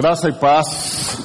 [0.00, 1.18] Graça e paz,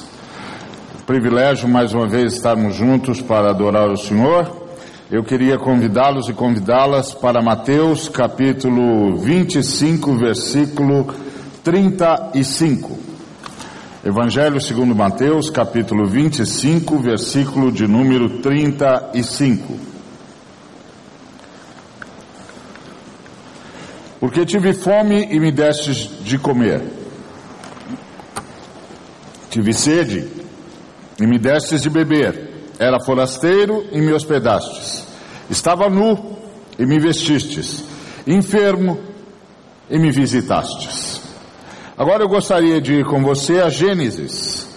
[1.06, 4.68] privilégio mais uma vez estarmos juntos para adorar o Senhor.
[5.10, 11.06] Eu queria convidá-los e convidá-las para Mateus capítulo 25, versículo
[11.64, 12.98] 35.
[14.04, 19.74] Evangelho segundo Mateus, capítulo 25, versículo de número 35.
[24.20, 27.05] Porque tive fome e me destes de comer.
[29.56, 30.28] Tive sede
[31.18, 32.68] e me destes de beber.
[32.78, 35.06] Era forasteiro e me hospedastes.
[35.48, 36.36] Estava nu
[36.78, 37.82] e me vestistes.
[38.26, 39.00] Enfermo
[39.88, 41.22] e me visitastes.
[41.96, 44.68] Agora eu gostaria de ir com você a Gênesis,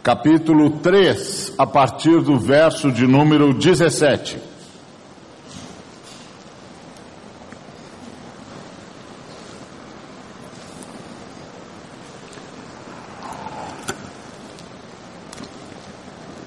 [0.00, 4.38] capítulo 3, a partir do verso de número 17.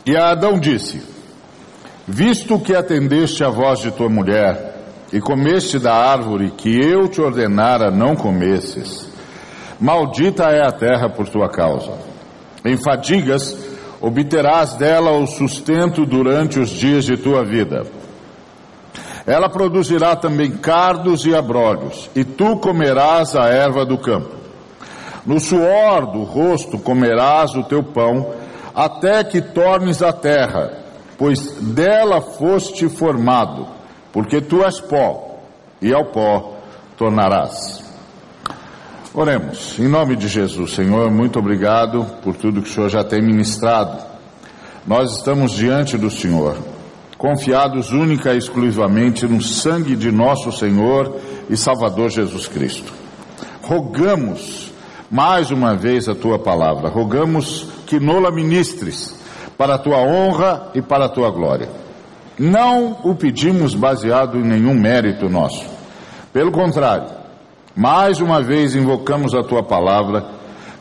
[0.06, 1.02] E a Adão disse:
[2.08, 4.74] Visto que atendeste a voz de tua mulher,
[5.12, 9.08] e comeste da árvore que eu te ordenara não comesses,
[9.80, 11.94] maldita é a terra por tua causa.
[12.66, 13.58] Em fadigas
[14.02, 17.86] obterás dela o sustento durante os dias de tua vida.
[19.26, 24.32] Ela produzirá também cardos e abrolhos, e tu comerás a erva do campo.
[25.26, 28.34] No suor do rosto comerás o teu pão,
[28.74, 30.80] até que tornes a terra,
[31.18, 33.68] pois dela foste formado,
[34.12, 35.40] porque tu és pó,
[35.82, 36.58] e ao pó
[36.98, 37.84] tornarás.
[39.14, 43.22] Oremos, em nome de Jesus, Senhor, muito obrigado por tudo que o Senhor já tem
[43.22, 43.98] ministrado.
[44.88, 46.58] Nós estamos diante do Senhor,
[47.16, 51.16] confiados única e exclusivamente no sangue de nosso Senhor
[51.48, 52.92] e Salvador Jesus Cristo.
[53.62, 54.74] Rogamos
[55.12, 59.16] mais uma vez a tua palavra, rogamos que nola ministres
[59.56, 61.70] para a tua honra e para a tua glória.
[62.40, 65.64] Não o pedimos baseado em nenhum mérito nosso.
[66.32, 67.06] Pelo contrário,
[67.76, 70.26] mais uma vez invocamos a tua palavra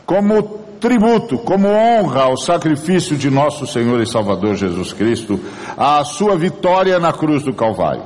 [0.07, 0.41] como
[0.79, 5.39] tributo, como honra ao sacrifício de nosso Senhor e Salvador Jesus Cristo,
[5.77, 8.01] à sua vitória na cruz do Calvário.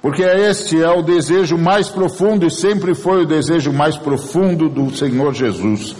[0.00, 4.96] Porque este é o desejo mais profundo e sempre foi o desejo mais profundo do
[4.96, 5.94] Senhor Jesus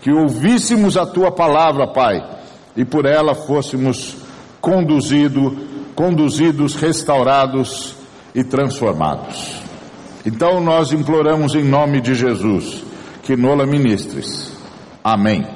[0.00, 2.22] que ouvíssemos a tua palavra, Pai,
[2.76, 4.16] e por ela fôssemos
[4.60, 5.56] conduzido,
[5.94, 7.94] conduzidos, restaurados
[8.34, 9.60] e transformados.
[10.24, 12.84] Então nós imploramos em nome de Jesus
[13.22, 14.52] que nola ministres.
[15.02, 15.46] Amém.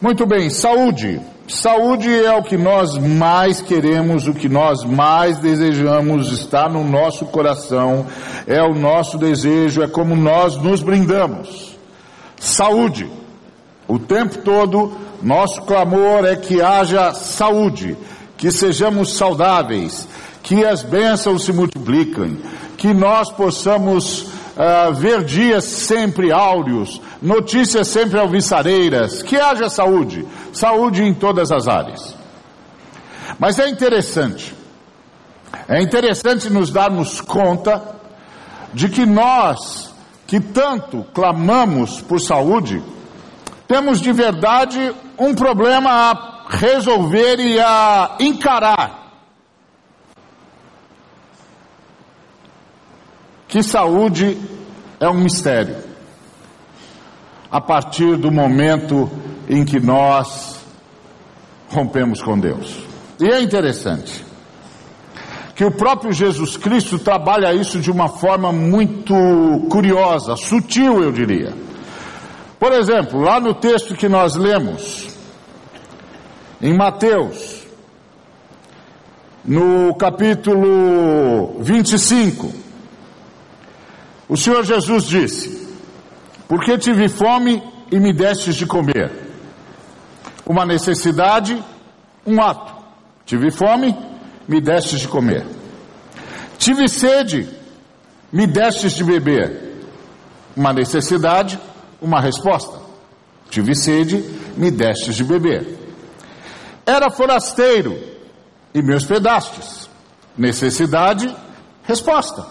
[0.00, 1.20] Muito bem, saúde.
[1.48, 7.26] Saúde é o que nós mais queremos, o que nós mais desejamos, está no nosso
[7.26, 8.06] coração,
[8.46, 11.69] é o nosso desejo, é como nós nos brindamos
[12.40, 13.08] saúde.
[13.86, 14.92] O tempo todo,
[15.22, 17.96] nosso clamor é que haja saúde,
[18.36, 20.08] que sejamos saudáveis,
[20.42, 22.40] que as bênçãos se multipliquem,
[22.78, 31.02] que nós possamos uh, ver dias sempre áureos, notícias sempre alvissareiras, que haja saúde, saúde
[31.02, 32.14] em todas as áreas.
[33.38, 34.54] Mas é interessante,
[35.68, 37.82] é interessante nos darmos conta
[38.72, 39.89] de que nós
[40.30, 42.80] que tanto clamamos por saúde,
[43.66, 49.10] temos de verdade um problema a resolver e a encarar.
[53.48, 54.38] Que saúde
[55.00, 55.78] é um mistério.
[57.50, 59.10] A partir do momento
[59.48, 60.64] em que nós
[61.70, 62.84] rompemos com Deus.
[63.18, 64.29] E é interessante
[65.60, 69.12] que o próprio Jesus Cristo trabalha isso de uma forma muito
[69.68, 71.52] curiosa, sutil, eu diria.
[72.58, 75.06] Por exemplo, lá no texto que nós lemos,
[76.62, 77.66] em Mateus,
[79.44, 82.54] no capítulo 25,
[84.30, 85.76] o Senhor Jesus disse:
[86.48, 89.12] Porque tive fome e me destes de comer.
[90.46, 91.62] Uma necessidade,
[92.26, 92.72] um ato.
[93.26, 93.94] Tive fome,
[94.50, 95.46] me destes de comer.
[96.58, 97.48] Tive sede,
[98.32, 99.78] me destes de beber.
[100.56, 101.56] Uma necessidade,
[102.02, 102.80] uma resposta.
[103.48, 104.16] Tive sede,
[104.56, 105.78] me destes de beber.
[106.84, 107.96] Era forasteiro
[108.74, 109.88] e me hospedastes.
[110.36, 111.32] Necessidade,
[111.84, 112.44] resposta.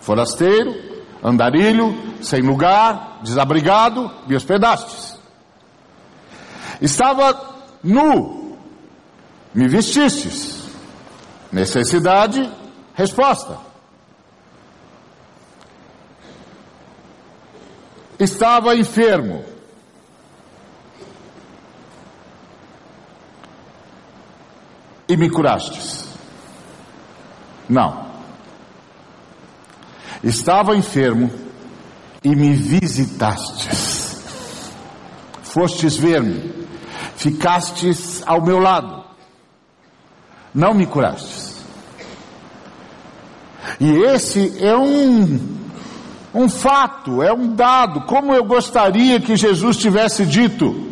[0.00, 0.74] Forasteiro,
[1.22, 5.18] andarilho, sem lugar, desabrigado, me hospedastes.
[6.80, 7.38] Estava
[7.84, 8.56] nu,
[9.54, 10.57] me vestistes.
[11.50, 12.50] Necessidade,
[12.94, 13.58] resposta.
[18.18, 19.44] Estava enfermo.
[25.08, 26.06] E me curastes.
[27.68, 28.06] Não.
[30.22, 31.30] Estava enfermo
[32.22, 33.88] e me visitastes.
[35.42, 36.68] Fostes ver-me,
[37.16, 39.07] ficastes ao meu lado
[40.54, 41.58] não me curastes.
[43.80, 45.58] E esse é um,
[46.34, 48.02] um fato, é um dado.
[48.02, 50.88] Como eu gostaria que Jesus tivesse dito: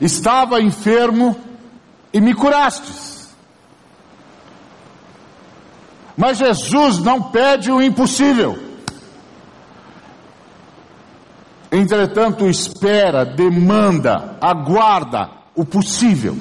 [0.00, 1.36] Estava enfermo
[2.12, 3.32] e me curastes.
[6.16, 8.58] Mas Jesus não pede o impossível.
[11.70, 16.36] Entretanto, espera, demanda, aguarda o possível.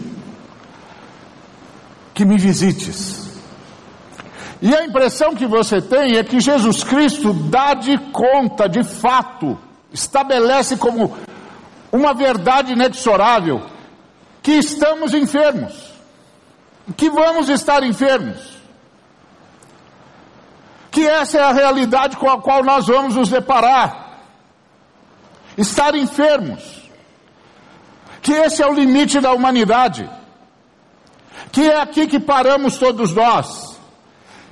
[2.13, 3.29] Que me visites.
[4.61, 9.57] E a impressão que você tem é que Jesus Cristo dá de conta, de fato,
[9.91, 11.17] estabelece como
[11.91, 13.63] uma verdade inexorável
[14.43, 15.91] que estamos enfermos,
[16.95, 18.51] que vamos estar enfermos
[20.91, 24.19] que essa é a realidade com a qual nós vamos nos deparar.
[25.57, 26.61] Estar enfermos.
[28.21, 30.07] Que esse é o limite da humanidade.
[31.51, 33.79] Que é aqui que paramos todos nós.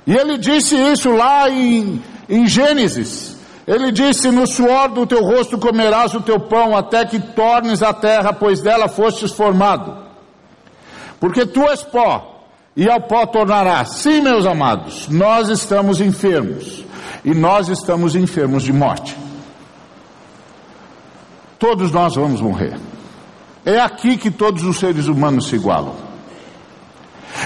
[0.06, 3.36] E ele disse isso lá em, em Gênesis.
[3.66, 7.92] Ele disse: No suor do teu rosto comerás o teu pão, até que tornes a
[7.92, 9.96] terra, pois dela fostes formado.
[11.20, 12.44] Porque tu és pó,
[12.74, 13.84] e ao pó tornará.
[13.84, 16.84] Sim, meus amados, nós estamos enfermos
[17.24, 19.16] e nós estamos enfermos de morte.
[21.58, 22.78] Todos nós vamos morrer.
[23.64, 25.94] É aqui que todos os seres humanos se igualam.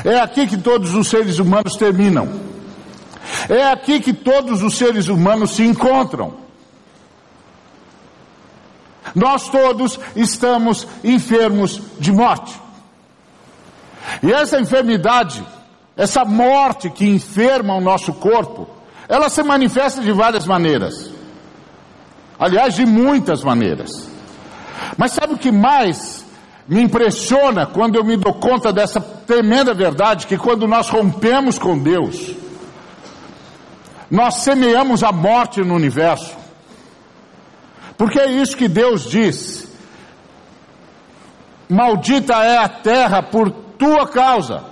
[0.05, 2.29] É aqui que todos os seres humanos terminam.
[3.49, 6.45] É aqui que todos os seres humanos se encontram.
[9.15, 12.61] Nós todos estamos enfermos de morte.
[14.23, 15.45] E essa enfermidade,
[15.97, 18.69] essa morte que enferma o nosso corpo,
[19.09, 21.11] ela se manifesta de várias maneiras.
[22.39, 24.09] Aliás, de muitas maneiras.
[24.97, 26.24] Mas sabe o que mais
[26.67, 31.79] me impressiona quando eu me dou conta dessa tremenda verdade que quando nós rompemos com
[31.79, 32.35] Deus,
[34.11, 36.37] nós semeamos a morte no universo.
[37.97, 39.69] Porque é isso que Deus diz.
[41.69, 44.65] Maldita é a terra por tua causa.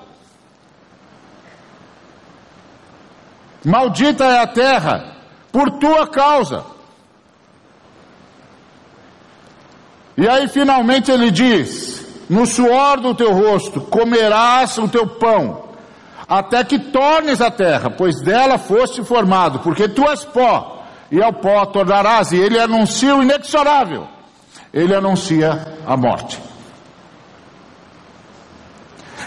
[3.64, 5.16] Maldita é a terra
[5.50, 6.64] por tua causa.
[10.16, 15.64] E aí finalmente ele diz: No suor do teu rosto comerás o teu pão,
[16.28, 21.32] até que tornes a terra, pois dela foste formado, porque tu és pó, e ao
[21.32, 22.32] pó tornarás.
[22.32, 24.06] E ele anuncia o inexorável,
[24.72, 26.38] ele anuncia a morte.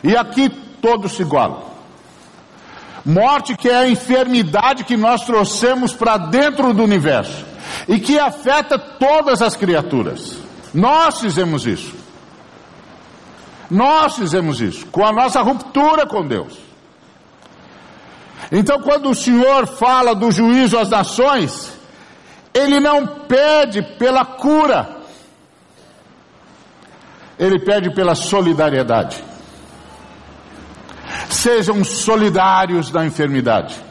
[0.03, 0.49] E aqui
[0.81, 1.63] todos se igualam.
[3.05, 7.45] Morte que é a enfermidade que nós trouxemos para dentro do universo
[7.87, 10.37] e que afeta todas as criaturas.
[10.75, 11.95] Nós fizemos isso.
[13.71, 16.53] Nós fizemos isso com a nossa ruptura com Deus.
[18.51, 21.73] Então, quando o Senhor fala do juízo às nações,
[22.53, 24.97] Ele não pede pela cura,
[27.39, 29.23] Ele pede pela solidariedade.
[31.29, 33.81] Sejam solidários na enfermidade.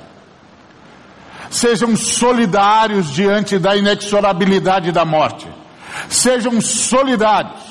[1.51, 5.64] Sejam solidários diante da inexorabilidade da morte.
[6.09, 7.63] Sejam solidários.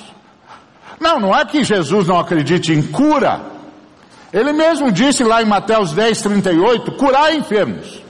[0.99, 3.41] Não, não é que Jesus não acredite em cura.
[4.31, 8.01] Ele mesmo disse lá em Mateus 10, 38, curar enfermos.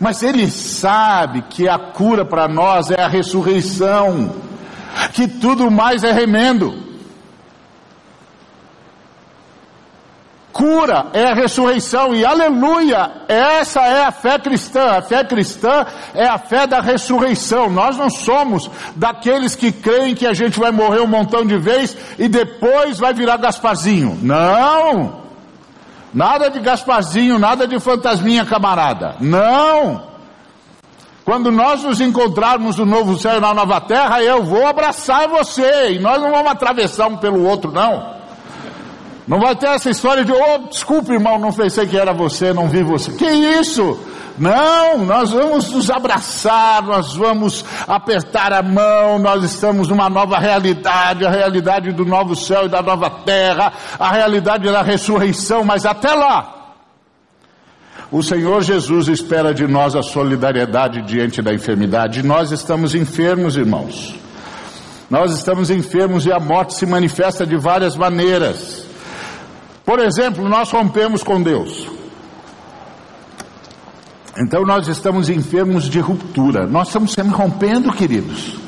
[0.00, 4.34] Mas ele sabe que a cura para nós é a ressurreição,
[5.12, 6.87] que tudo mais é remendo.
[10.52, 14.98] Cura é a ressurreição e aleluia, essa é a fé cristã.
[14.98, 17.70] A fé cristã é a fé da ressurreição.
[17.70, 21.96] Nós não somos daqueles que creem que a gente vai morrer um montão de vezes
[22.18, 24.18] e depois vai virar Gasparzinho.
[24.22, 25.28] Não!
[26.12, 29.16] Nada de Gasparzinho, nada de fantasminha camarada.
[29.20, 30.08] Não!
[31.24, 35.92] Quando nós nos encontrarmos no novo céu e na nova terra, eu vou abraçar você
[35.92, 38.17] e nós não vamos atravessar um pelo outro, não.
[39.28, 42.66] Não vai ter essa história de, oh, desculpe irmão, não pensei que era você, não
[42.66, 43.12] vi você.
[43.12, 44.00] Que isso?
[44.38, 51.26] Não, nós vamos nos abraçar, nós vamos apertar a mão, nós estamos numa nova realidade,
[51.26, 56.14] a realidade do novo céu e da nova terra, a realidade da ressurreição, mas até
[56.14, 56.76] lá,
[58.10, 62.22] o Senhor Jesus espera de nós a solidariedade diante da enfermidade.
[62.22, 64.14] Nós estamos enfermos, irmãos.
[65.10, 68.87] Nós estamos enfermos e a morte se manifesta de várias maneiras.
[69.88, 71.88] Por exemplo, nós rompemos com Deus.
[74.36, 76.66] Então nós estamos enfermos de ruptura.
[76.66, 78.58] Nós estamos sempre rompendo, queridos.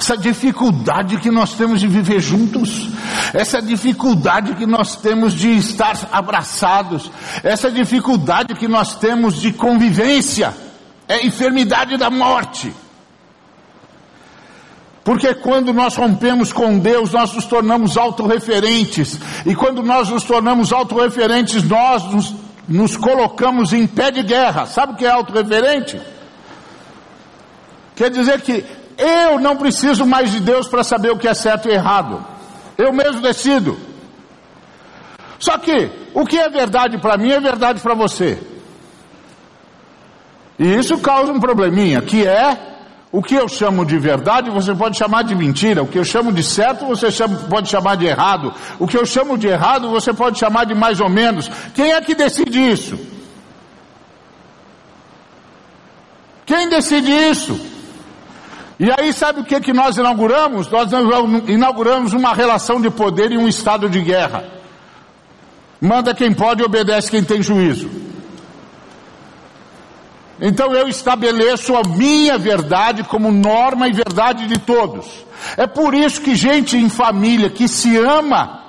[0.00, 2.90] Essa dificuldade que nós temos de viver juntos,
[3.32, 7.08] essa dificuldade que nós temos de estar abraçados,
[7.44, 10.52] essa dificuldade que nós temos de convivência,
[11.06, 12.74] é enfermidade da morte.
[15.06, 19.16] Porque quando nós rompemos com Deus, nós nos tornamos autorreferentes.
[19.46, 22.34] E quando nós nos tornamos autorreferentes, nós nos,
[22.66, 24.66] nos colocamos em pé de guerra.
[24.66, 26.00] Sabe o que é autorreferente?
[27.94, 28.64] Quer dizer que
[28.98, 32.26] eu não preciso mais de Deus para saber o que é certo e errado.
[32.76, 33.78] Eu mesmo decido.
[35.38, 38.42] Só que o que é verdade para mim é verdade para você.
[40.58, 42.75] E isso causa um probleminha, que é
[43.16, 45.82] o que eu chamo de verdade, você pode chamar de mentira.
[45.82, 47.08] O que eu chamo de certo, você
[47.48, 48.52] pode chamar de errado.
[48.78, 51.50] O que eu chamo de errado, você pode chamar de mais ou menos.
[51.74, 52.98] Quem é que decide isso?
[56.44, 57.58] Quem decide isso?
[58.78, 60.68] E aí sabe o que, que nós inauguramos?
[60.68, 60.90] Nós
[61.48, 64.44] inauguramos uma relação de poder e um estado de guerra.
[65.80, 67.88] Manda quem pode obedece quem tem juízo.
[70.40, 75.24] Então eu estabeleço a minha verdade como norma e verdade de todos.
[75.56, 78.62] É por isso que gente em família que se ama,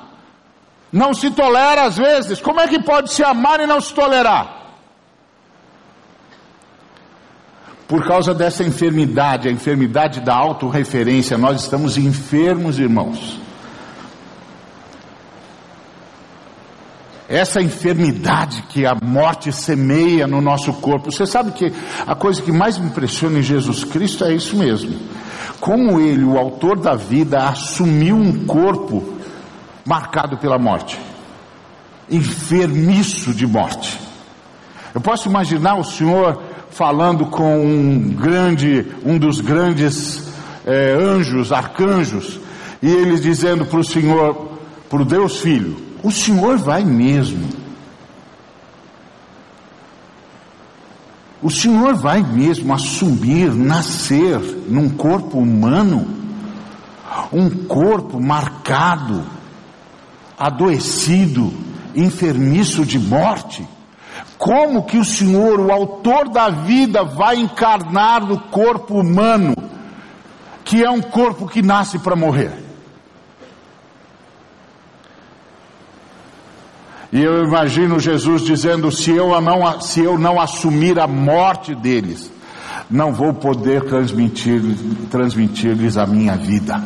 [0.91, 2.39] não se tolera às vezes.
[2.39, 4.55] Como é que pode se amar e não se tolerar?
[7.87, 13.46] Por causa dessa enfermidade, a enfermidade da autorreferência, nós estamos enfermos, irmãos.
[17.29, 21.11] Essa enfermidade que a morte semeia no nosso corpo.
[21.11, 21.71] Você sabe que
[22.05, 24.97] a coisa que mais me impressiona em Jesus Cristo é isso mesmo.
[25.59, 29.17] Como ele, o autor da vida, assumiu um corpo
[29.85, 30.97] marcado pela morte,
[32.09, 33.99] enfermiço de morte.
[34.93, 40.31] Eu posso imaginar o Senhor falando com um grande, um dos grandes
[40.65, 42.39] é, anjos, arcanjos,
[42.81, 47.47] e eles dizendo para o Senhor, para o Deus Filho, o senhor vai mesmo.
[51.41, 56.07] O senhor vai mesmo assumir, nascer num corpo humano,
[57.31, 59.23] um corpo marcado,
[60.37, 61.53] adoecido,
[61.95, 63.67] enfermiço de morte.
[64.37, 69.55] Como que o Senhor, o autor da vida, vai encarnar no corpo humano,
[70.63, 72.66] que é um corpo que nasce para morrer?
[77.11, 82.31] E eu imagino Jesus dizendo: se eu não, se eu não assumir a morte deles,
[82.89, 84.61] não vou poder transmitir,
[85.09, 86.81] transmitir-lhes a minha vida.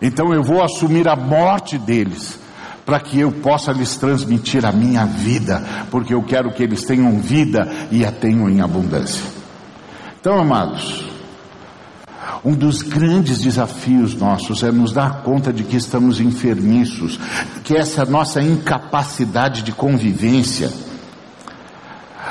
[0.00, 2.38] Então eu vou assumir a morte deles,
[2.84, 7.18] para que eu possa lhes transmitir a minha vida, porque eu quero que eles tenham
[7.18, 9.24] vida e a tenham em abundância.
[10.20, 11.13] Então, amados,
[12.44, 17.18] um dos grandes desafios nossos é nos dar conta de que estamos enfermiços,
[17.64, 20.70] que essa nossa incapacidade de convivência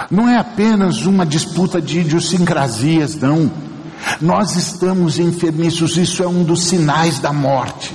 [0.10, 3.52] não é apenas uma disputa de idiosincrasias, não.
[4.20, 7.94] Nós estamos enfermiços, isso é um dos sinais da morte.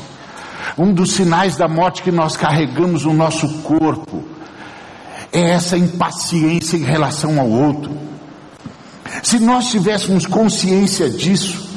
[0.77, 4.25] Um dos sinais da morte que nós carregamos no nosso corpo
[5.33, 7.91] é essa impaciência em relação ao outro.
[9.23, 11.68] Se nós tivéssemos consciência disso,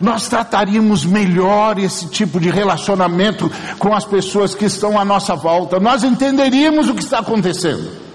[0.00, 5.80] nós trataríamos melhor esse tipo de relacionamento com as pessoas que estão à nossa volta,
[5.80, 8.08] nós entenderíamos o que está acontecendo.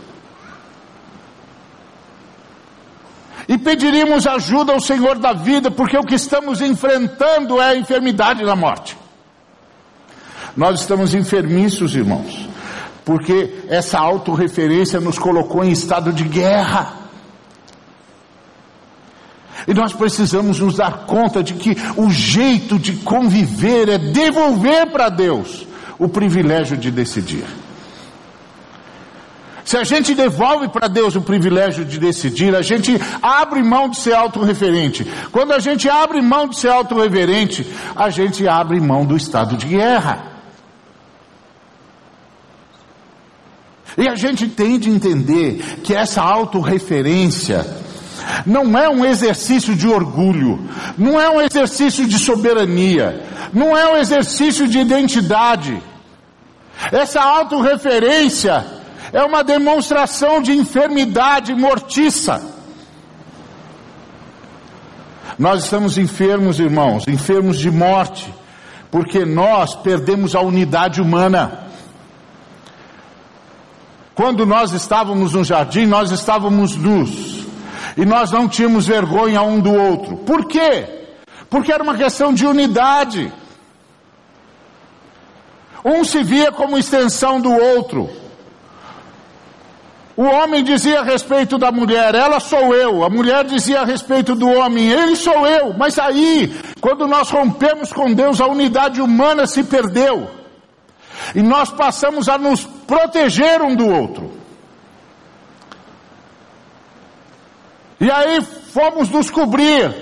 [3.47, 8.45] E pediríamos ajuda ao Senhor da vida, porque o que estamos enfrentando é a enfermidade
[8.45, 8.97] da morte.
[10.55, 12.47] Nós estamos enfermiços, irmãos,
[13.03, 17.02] porque essa autorreferência nos colocou em estado de guerra.
[19.67, 25.09] E nós precisamos nos dar conta de que o jeito de conviver é devolver para
[25.09, 25.65] Deus
[25.97, 27.45] o privilégio de decidir.
[29.65, 33.97] Se a gente devolve para Deus o privilégio de decidir, a gente abre mão de
[33.97, 35.07] ser autorreferente.
[35.31, 37.65] Quando a gente abre mão de ser autorreverente,
[37.95, 40.33] a gente abre mão do estado de guerra.
[43.97, 47.65] E a gente tem de entender que essa autorreferência
[48.45, 50.59] não é um exercício de orgulho,
[50.97, 55.81] não é um exercício de soberania, não é um exercício de identidade.
[56.91, 58.65] Essa autorreferência
[59.11, 62.41] é uma demonstração de enfermidade mortiça.
[65.37, 68.31] Nós estamos enfermos, irmãos, enfermos de morte,
[68.91, 71.63] porque nós perdemos a unidade humana.
[74.13, 77.32] Quando nós estávamos no jardim, nós estávamos nus.
[77.95, 80.17] E nós não tínhamos vergonha um do outro.
[80.17, 81.07] Por quê?
[81.49, 83.31] Porque era uma questão de unidade.
[85.85, 88.09] Um se via como extensão do outro.
[90.15, 93.03] O homem dizia a respeito da mulher, ela sou eu.
[93.03, 95.73] A mulher dizia a respeito do homem, ele sou eu.
[95.73, 100.29] Mas aí, quando nós rompemos com Deus, a unidade humana se perdeu.
[101.33, 104.42] E nós passamos a nos proteger um do outro.
[107.99, 109.93] E aí fomos nos cobrir.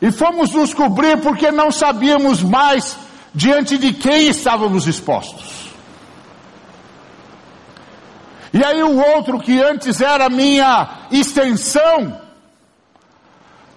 [0.00, 2.96] E fomos nos cobrir porque não sabíamos mais
[3.34, 5.68] diante de quem estávamos expostos.
[8.52, 12.20] E aí o outro que antes era minha extensão,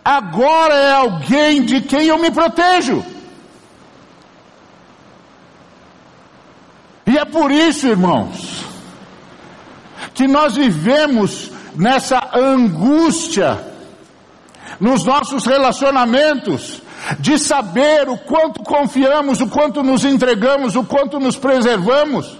[0.04, 3.04] agora é alguém de quem eu me protejo.
[7.06, 8.64] E é por isso, irmãos,
[10.14, 13.60] que nós vivemos nessa angústia
[14.80, 16.82] nos nossos relacionamentos,
[17.20, 22.38] de saber o quanto confiamos, o quanto nos entregamos, o quanto nos preservamos.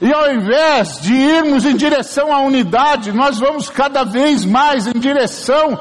[0.00, 4.98] E ao invés de irmos em direção à unidade, nós vamos cada vez mais em
[4.98, 5.78] direção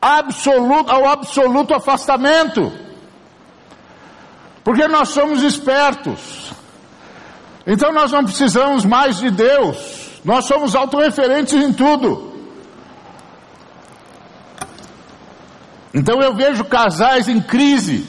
[0.00, 2.72] absoluto, ao absoluto afastamento.
[4.62, 6.52] Porque nós somos espertos.
[7.66, 9.99] Então nós não precisamos mais de Deus.
[10.24, 12.30] Nós somos autorreferentes em tudo.
[15.92, 18.06] Então eu vejo casais em crise.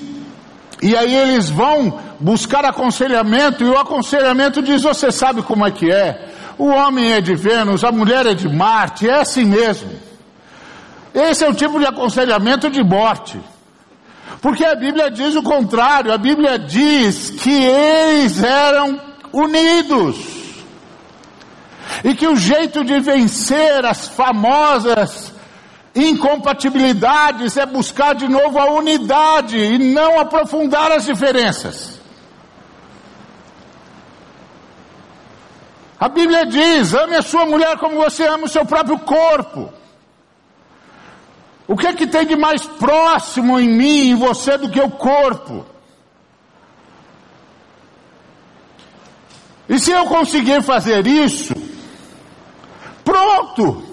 [0.82, 5.92] E aí eles vão buscar aconselhamento, e o aconselhamento diz: Você sabe como é que
[5.92, 6.30] é?
[6.58, 9.92] O homem é de Vênus, a mulher é de Marte, é assim mesmo.
[11.14, 13.40] Esse é o tipo de aconselhamento de morte.
[14.42, 19.00] Porque a Bíblia diz o contrário, a Bíblia diz que eles eram
[19.32, 20.41] unidos.
[22.04, 25.34] E que o jeito de vencer as famosas
[25.94, 32.00] incompatibilidades é buscar de novo a unidade e não aprofundar as diferenças.
[36.00, 39.72] A Bíblia diz: ame a sua mulher como você ama o seu próprio corpo.
[41.68, 44.90] O que é que tem de mais próximo em mim em você do que o
[44.90, 45.66] corpo?
[49.70, 51.54] E se eu conseguir fazer isso,
[53.04, 53.84] pronto.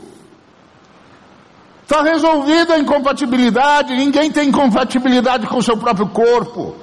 [1.82, 6.76] Está resolvida a incompatibilidade, ninguém tem incompatibilidade com o seu próprio corpo.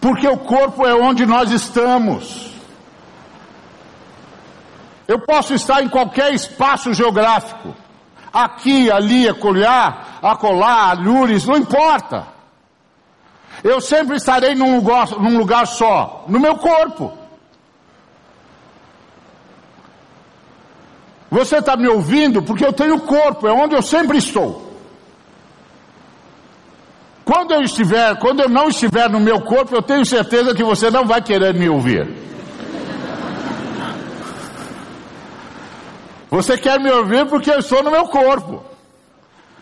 [0.00, 2.50] Porque o corpo é onde nós estamos.
[5.06, 7.74] Eu posso estar em qualquer espaço geográfico.
[8.32, 12.26] Aqui, ali, acolhar, acolá, alhures, não importa.
[13.62, 17.19] Eu sempre estarei num lugar, num lugar só, no meu corpo.
[21.30, 24.68] Você está me ouvindo porque eu tenho corpo, é onde eu sempre estou.
[27.24, 30.90] Quando eu estiver, quando eu não estiver no meu corpo, eu tenho certeza que você
[30.90, 32.12] não vai querer me ouvir.
[36.28, 38.64] Você quer me ouvir porque eu estou no meu corpo.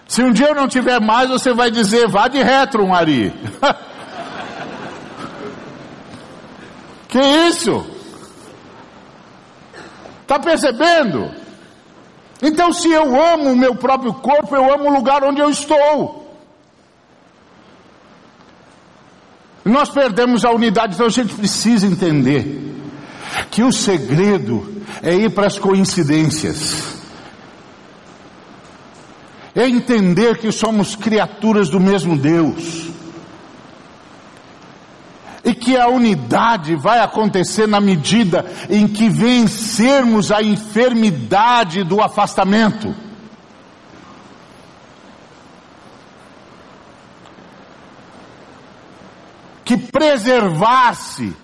[0.07, 3.31] Se um dia eu não tiver mais, você vai dizer, vá de retro, Ari.
[7.09, 7.85] que isso?
[10.23, 11.48] Está percebendo?
[12.43, 16.27] Então, se eu amo o meu próprio corpo, eu amo o lugar onde eu estou.
[19.65, 22.75] Nós perdemos a unidade, então a gente precisa entender
[23.51, 26.97] que o segredo é ir para as coincidências.
[29.55, 32.89] É entender que somos criaturas do mesmo Deus.
[35.49, 42.95] E que a unidade vai acontecer na medida em que vencermos a enfermidade do afastamento.
[49.65, 51.37] que preservar-se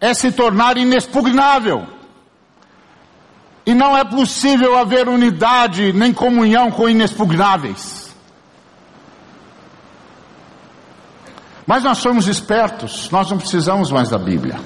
[0.00, 1.86] é se tornar inexpugnável.
[3.66, 8.01] E não é possível haver unidade nem comunhão com inexpugnáveis.
[11.66, 14.56] Mas nós somos espertos, nós não precisamos mais da Bíblia.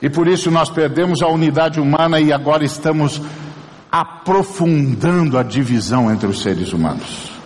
[0.00, 3.20] E por isso nós perdemos a unidade humana e agora estamos
[3.90, 7.36] aprofundando a divisão entre os seres humanos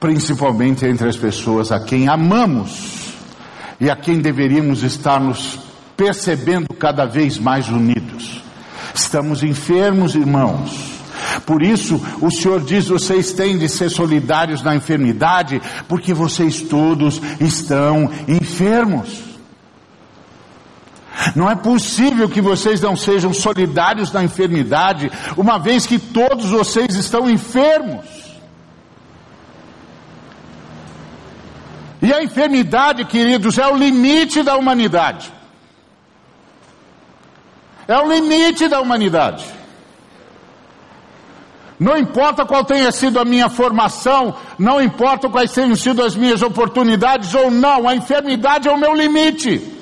[0.00, 3.12] principalmente entre as pessoas a quem amamos
[3.78, 5.58] e a quem deveríamos estar nos
[5.94, 8.42] percebendo cada vez mais unidos.
[8.94, 10.99] Estamos enfermos, irmãos.
[11.46, 17.20] Por isso, o Senhor diz: vocês têm de ser solidários na enfermidade, porque vocês todos
[17.40, 19.30] estão enfermos.
[21.34, 26.94] Não é possível que vocês não sejam solidários na enfermidade, uma vez que todos vocês
[26.94, 28.06] estão enfermos.
[32.02, 35.30] E a enfermidade, queridos, é o limite da humanidade.
[37.86, 39.59] É o limite da humanidade.
[41.80, 46.42] Não importa qual tenha sido a minha formação, não importa quais tenham sido as minhas
[46.42, 49.80] oportunidades ou não, a enfermidade é o meu limite.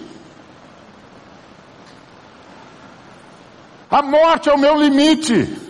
[3.91, 5.68] A morte é o meu limite.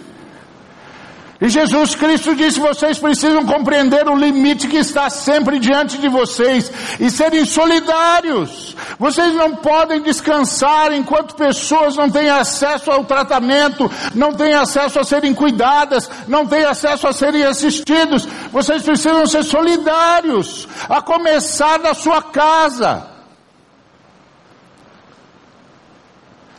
[1.40, 6.70] E Jesus Cristo disse: vocês precisam compreender o limite que está sempre diante de vocês
[6.98, 8.74] e serem solidários.
[8.98, 15.04] Vocês não podem descansar enquanto pessoas não têm acesso ao tratamento, não têm acesso a
[15.04, 18.26] serem cuidadas, não têm acesso a serem assistidos.
[18.50, 23.06] Vocês precisam ser solidários, a começar da sua casa.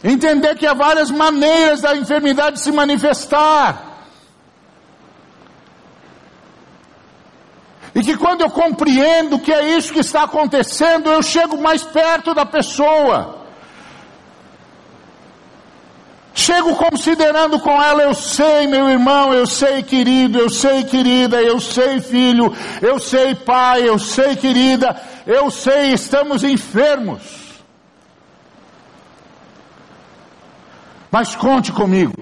[0.01, 3.88] Entender que há várias maneiras da enfermidade se manifestar.
[7.95, 12.33] E que quando eu compreendo que é isso que está acontecendo, eu chego mais perto
[12.33, 13.39] da pessoa.
[16.33, 21.59] Chego considerando com ela, eu sei, meu irmão, eu sei, querido, eu sei, querida, eu
[21.59, 27.21] sei, filho, eu sei, pai, eu sei, querida, eu sei, estamos enfermos.
[31.11, 32.13] Mas conte comigo.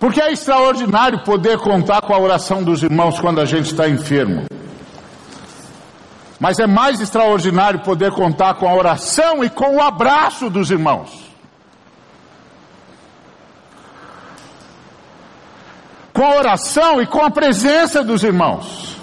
[0.00, 4.46] Porque é extraordinário poder contar com a oração dos irmãos quando a gente está enfermo.
[6.40, 11.10] Mas é mais extraordinário poder contar com a oração e com o abraço dos irmãos.
[16.14, 18.96] Com a oração e com a presença dos irmãos.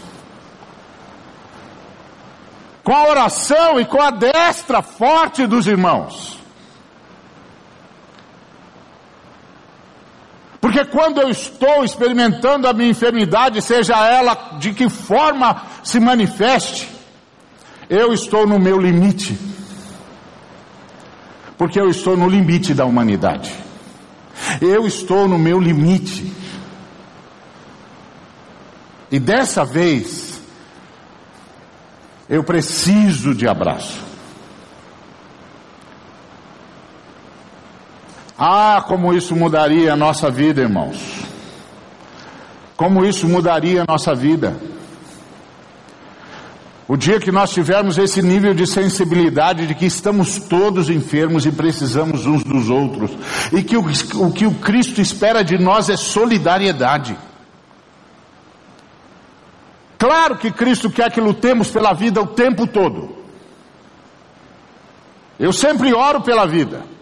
[2.83, 6.39] Com a oração e com a destra forte dos irmãos.
[10.77, 16.87] Porque quando eu estou experimentando a minha enfermidade, seja ela de que forma se manifeste,
[17.89, 19.39] eu estou no meu limite.
[21.57, 23.51] Porque eu estou no limite da humanidade.
[24.61, 26.31] Eu estou no meu limite.
[29.11, 30.39] E dessa vez,
[32.29, 34.06] eu preciso de abraço.
[38.37, 40.97] Ah, como isso mudaria a nossa vida, irmãos.
[42.75, 44.55] Como isso mudaria a nossa vida.
[46.87, 51.51] O dia que nós tivermos esse nível de sensibilidade de que estamos todos enfermos e
[51.51, 53.11] precisamos uns dos outros,
[53.51, 53.83] e que o,
[54.25, 57.17] o que o Cristo espera de nós é solidariedade.
[59.97, 63.17] Claro que Cristo quer que lutemos pela vida o tempo todo.
[65.39, 66.96] Eu sempre oro pela vida.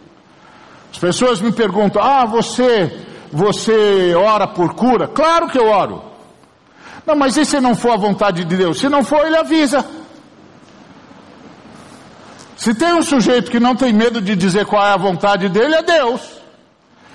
[0.96, 6.02] As pessoas me perguntam: "Ah, você você ora por cura?" Claro que eu oro.
[7.06, 8.80] Não, mas e se não for a vontade de Deus?
[8.80, 9.86] Se não for, ele avisa.
[12.56, 15.76] Se tem um sujeito que não tem medo de dizer qual é a vontade dele,
[15.76, 16.22] é Deus.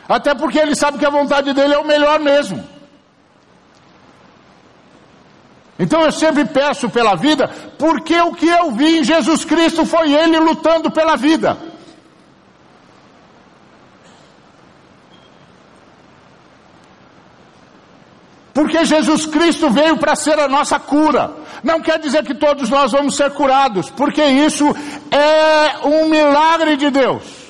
[0.07, 2.63] Até porque ele sabe que a vontade dele é o melhor mesmo.
[5.79, 10.13] Então eu sempre peço pela vida, porque o que eu vi em Jesus Cristo foi
[10.13, 11.70] ele lutando pela vida.
[18.53, 21.33] Porque Jesus Cristo veio para ser a nossa cura.
[21.63, 24.65] Não quer dizer que todos nós vamos ser curados, porque isso
[25.11, 27.41] é um milagre de Deus.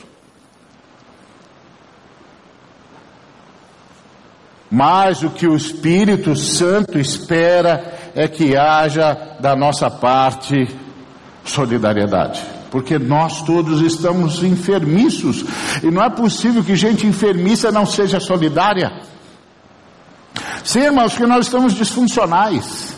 [4.71, 10.69] Mas o que o Espírito Santo espera é que haja da nossa parte
[11.45, 12.41] solidariedade.
[12.71, 15.45] Porque nós todos estamos enfermiços.
[15.83, 18.93] E não é possível que gente enfermiça não seja solidária.
[20.65, 22.95] Sim, irmãos, que nós estamos disfuncionais.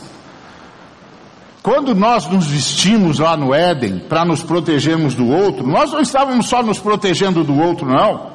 [1.62, 6.46] Quando nós nos vestimos lá no Éden para nos protegermos do outro, nós não estávamos
[6.46, 8.32] só nos protegendo do outro, não.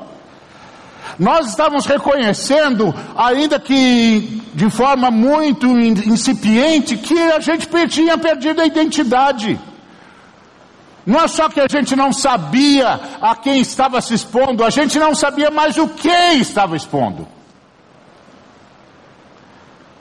[1.20, 8.66] Nós estávamos reconhecendo, ainda que de forma muito incipiente, que a gente tinha perdido a
[8.66, 9.60] identidade.
[11.06, 14.98] Não é só que a gente não sabia a quem estava se expondo, a gente
[15.00, 17.28] não sabia mais o que estava expondo.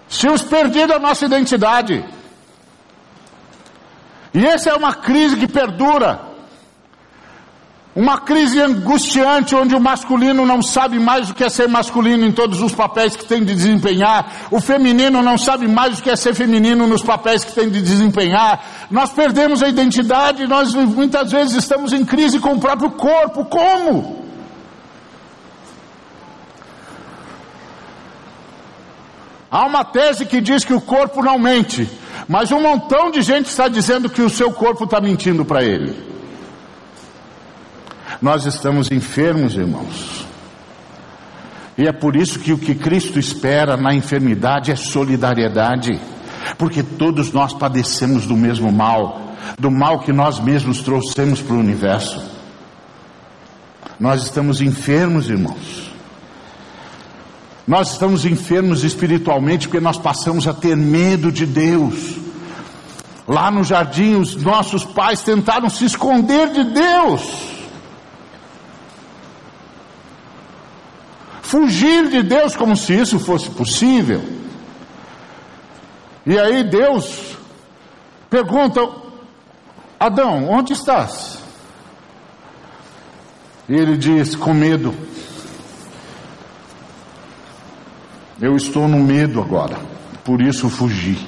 [0.08, 2.04] Tínhamos perdido a nossa identidade.
[4.32, 6.20] E essa é uma crise que perdura.
[7.94, 12.30] Uma crise angustiante onde o masculino não sabe mais o que é ser masculino em
[12.30, 16.16] todos os papéis que tem de desempenhar, o feminino não sabe mais o que é
[16.16, 18.62] ser feminino nos papéis que tem de desempenhar.
[18.90, 23.46] Nós perdemos a identidade, nós muitas vezes estamos em crise com o próprio corpo.
[23.46, 24.25] Como?
[29.56, 31.88] Há uma tese que diz que o corpo não mente,
[32.28, 35.96] mas um montão de gente está dizendo que o seu corpo está mentindo para ele.
[38.20, 40.26] Nós estamos enfermos, irmãos.
[41.78, 45.98] E é por isso que o que Cristo espera na enfermidade é solidariedade,
[46.58, 49.22] porque todos nós padecemos do mesmo mal,
[49.58, 52.22] do mal que nós mesmos trouxemos para o universo.
[53.98, 55.95] Nós estamos enfermos, irmãos.
[57.66, 62.16] Nós estamos enfermos espiritualmente porque nós passamos a ter medo de Deus.
[63.26, 67.56] Lá no jardim, os nossos pais tentaram se esconder de Deus.
[71.42, 74.22] Fugir de Deus como se isso fosse possível.
[76.24, 77.36] E aí Deus
[78.30, 78.80] pergunta:
[79.98, 81.38] Adão, onde estás?
[83.68, 84.94] E ele diz: com medo.
[88.40, 89.78] Eu estou no medo agora,
[90.24, 91.18] por isso fugi.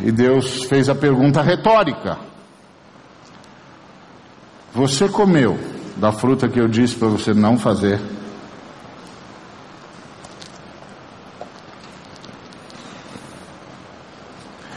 [0.00, 2.18] E Deus fez a pergunta retórica:
[4.74, 5.58] Você comeu
[5.96, 8.00] da fruta que eu disse para você não fazer?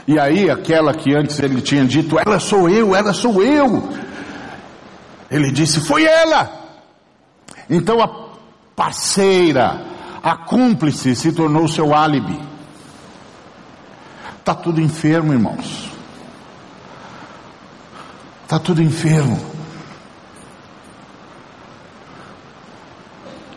[0.08, 3.88] E aí, aquela que antes ele tinha dito, ela sou eu, ela sou eu.
[5.30, 6.52] Ele disse, foi ela.
[7.70, 8.08] Então a
[8.76, 9.86] parceira,
[10.22, 12.40] a cúmplice se tornou seu álibi.
[14.40, 15.90] Está tudo enfermo, irmãos.
[18.44, 19.40] Está tudo enfermo.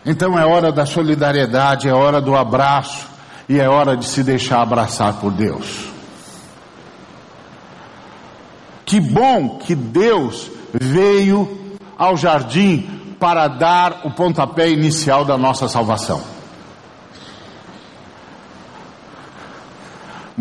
[0.05, 3.07] Então é hora da solidariedade, é hora do abraço
[3.49, 5.87] e é hora de se deixar abraçar por Deus.
[8.85, 16.42] Que bom que Deus veio ao jardim para dar o pontapé inicial da nossa salvação.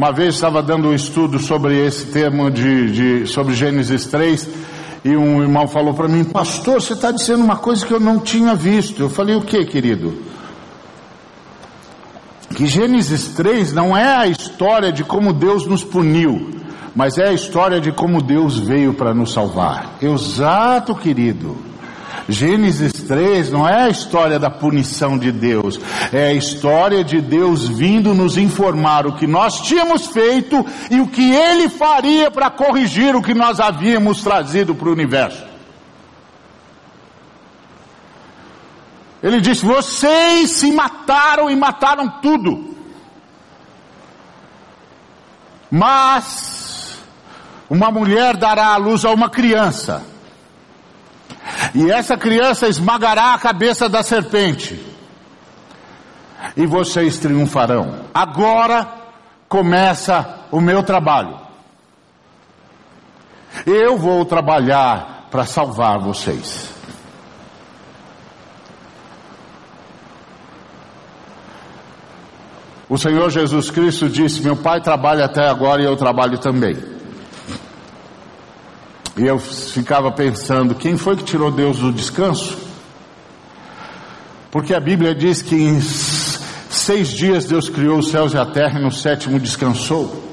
[0.02, 4.50] Uma vez estava dando um estudo sobre esse termo de, de sobre Gênesis 3
[5.06, 8.18] e um irmão falou para mim, pastor, você está dizendo uma coisa que eu não
[8.18, 9.04] tinha visto.
[9.04, 10.18] Eu falei, o que, querido?
[12.56, 16.50] Que Gênesis 3 não é a história de como Deus nos puniu,
[16.96, 19.98] mas é a história de como Deus veio para nos salvar.
[20.02, 21.56] Exato, querido.
[22.28, 25.80] Gênesis 3 não é a história da punição de Deus,
[26.12, 31.08] é a história de Deus vindo nos informar o que nós tínhamos feito e o
[31.08, 35.45] que Ele faria para corrigir o que nós havíamos trazido para o universo.
[39.21, 42.76] Ele disse: Vocês se mataram e mataram tudo.
[45.69, 46.97] Mas
[47.69, 50.11] uma mulher dará à luz a uma criança
[51.74, 54.80] e essa criança esmagará a cabeça da serpente.
[56.56, 58.06] E vocês triunfarão.
[58.14, 58.88] Agora
[59.48, 61.40] começa o meu trabalho.
[63.66, 66.70] Eu vou trabalhar para salvar vocês.
[72.90, 77.01] O Senhor Jesus Cristo disse: Meu Pai trabalha até agora e eu trabalho também.
[79.22, 82.58] E eu ficava pensando: quem foi que tirou Deus do descanso?
[84.50, 88.80] Porque a Bíblia diz que em seis dias Deus criou os céus e a terra
[88.80, 90.28] e no sétimo descansou.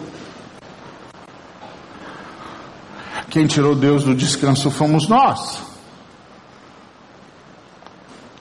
[3.29, 5.61] Quem tirou Deus do descanso fomos nós.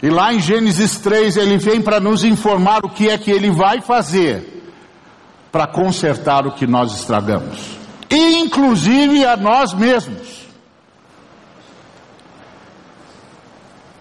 [0.01, 3.51] E lá em Gênesis 3 ele vem para nos informar o que é que ele
[3.51, 4.71] vai fazer
[5.51, 7.77] para consertar o que nós estragamos
[8.09, 10.36] inclusive a nós mesmos.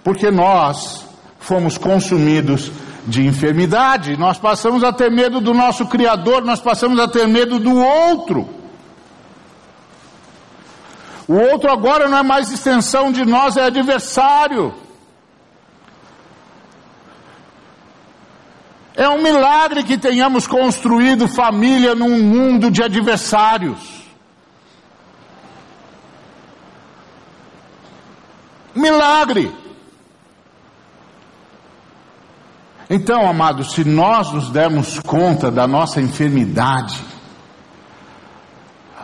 [0.06, 1.04] Porque nós
[1.40, 2.70] fomos consumidos
[3.08, 7.58] de enfermidade, nós passamos a ter medo do nosso Criador, nós passamos a ter medo
[7.58, 8.48] do outro.
[11.26, 14.72] O outro agora não é mais extensão de nós, é adversário.
[18.94, 24.06] É um milagre que tenhamos construído família num mundo de adversários.
[28.72, 29.65] Milagre.
[32.88, 37.00] Então, amados, se nós nos dermos conta da nossa enfermidade,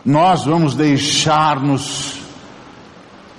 [0.05, 2.21] nós vamos deixar-nos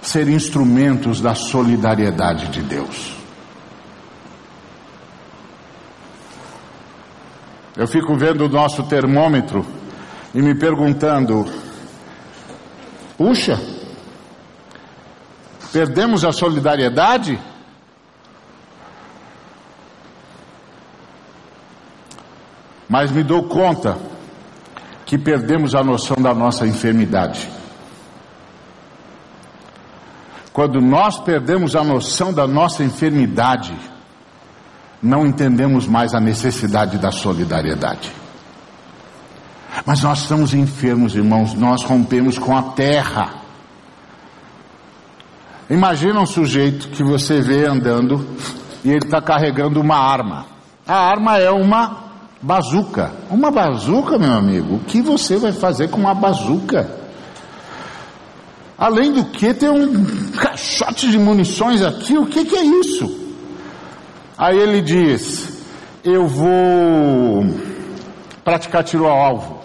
[0.02, 3.14] ser instrumentos da solidariedade de Deus.
[7.76, 9.66] Eu fico vendo o nosso termômetro
[10.36, 11.50] e me perguntando:
[13.18, 13.60] puxa,
[15.72, 17.40] perdemos a solidariedade?
[22.94, 23.98] Mas me dou conta
[25.04, 27.50] que perdemos a noção da nossa enfermidade.
[30.54, 33.76] Quando nós perdemos a noção da nossa enfermidade,
[35.02, 38.12] não entendemos mais a necessidade da solidariedade.
[39.88, 43.42] Mas nós estamos enfermos, irmãos, nós rompemos com a terra.
[45.68, 48.24] Imagina um sujeito que você vê andando
[48.86, 50.46] e ele está carregando uma arma.
[50.88, 52.03] A arma é uma
[52.44, 53.12] bazuca.
[53.30, 56.90] Uma bazuca, meu amigo, o que você vai fazer com uma bazuca?
[58.78, 63.24] Além do que, tem um caixote de munições aqui, o que, que é isso?
[64.38, 65.64] Aí ele diz:
[66.04, 67.46] Eu vou
[68.44, 69.62] praticar tiro ao alvo.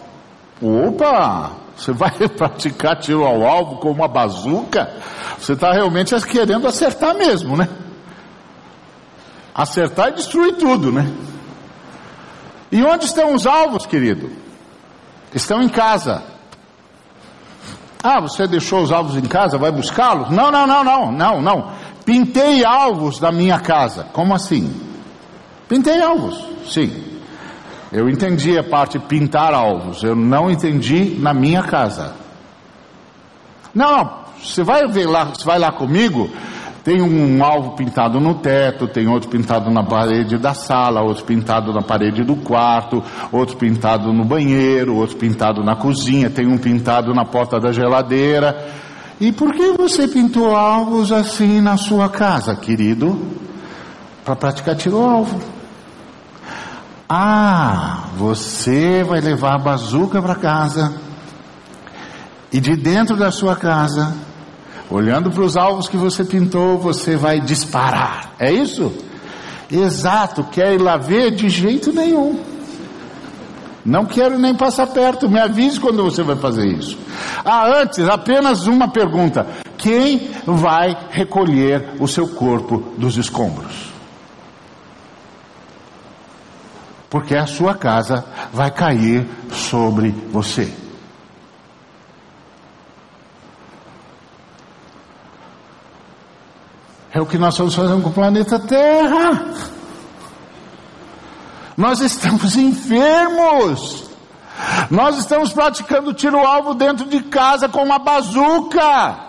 [0.63, 1.51] Opa!
[1.77, 4.93] Você vai praticar tiro ao alvo com uma bazuca?
[5.39, 7.69] Você está realmente querendo acertar mesmo, né?
[9.53, 11.11] Acertar e destruir tudo, né?
[12.71, 14.31] E onde estão os alvos, querido?
[15.35, 16.23] Estão em casa.
[18.03, 20.31] Ah, você deixou os alvos em casa, vai buscá-los?
[20.31, 21.73] Não, não, não, não, não, não.
[22.05, 24.07] Pintei alvos da minha casa.
[24.13, 24.75] Como assim?
[25.69, 27.05] Pintei alvos, sim.
[27.93, 32.15] Eu entendi a parte pintar alvos, eu não entendi na minha casa.
[33.75, 36.31] Não, não, você vai ver lá, você vai lá comigo,
[36.89, 41.71] tem um alvo pintado no teto, tem outro pintado na parede da sala, outro pintado
[41.71, 47.13] na parede do quarto, outro pintado no banheiro, outro pintado na cozinha, tem um pintado
[47.13, 48.67] na porta da geladeira.
[49.21, 53.21] E por que você pintou alvos assim na sua casa, querido?
[54.25, 55.39] Para praticar tiro-alvo.
[57.07, 60.95] Ah, você vai levar a bazuca para casa.
[62.51, 64.17] E de dentro da sua casa,
[64.91, 68.33] olhando para os alvos que você pintou, você vai disparar.
[68.39, 68.93] É isso?
[69.71, 71.31] Exato, quer ir lá ver?
[71.31, 72.41] De jeito nenhum.
[73.85, 76.99] Não quero nem passar perto, me avise quando você vai fazer isso.
[77.45, 79.47] Ah, antes, apenas uma pergunta:
[79.77, 83.89] quem vai recolher o seu corpo dos escombros?
[87.09, 90.71] Porque a sua casa vai cair sobre você.
[97.13, 99.47] É o que nós estamos fazendo com o planeta Terra.
[101.77, 104.09] Nós estamos enfermos.
[104.91, 109.29] Nós estamos praticando tiro-alvo dentro de casa com uma bazuca.